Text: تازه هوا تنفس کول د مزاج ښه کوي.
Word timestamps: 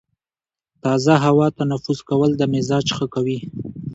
تازه 0.83 1.13
هوا 1.25 1.47
تنفس 1.59 1.99
کول 2.09 2.31
د 2.37 2.41
مزاج 2.53 2.85
ښه 2.97 3.05
کوي. 3.13 3.39